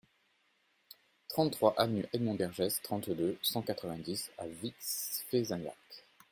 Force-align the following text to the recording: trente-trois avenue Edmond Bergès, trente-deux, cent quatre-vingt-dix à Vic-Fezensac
trente-trois 1.27 1.75
avenue 1.79 2.07
Edmond 2.11 2.33
Bergès, 2.33 2.81
trente-deux, 2.81 3.37
cent 3.43 3.61
quatre-vingt-dix 3.61 4.31
à 4.39 4.47
Vic-Fezensac 4.47 5.77